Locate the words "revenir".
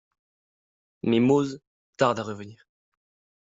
2.23-2.67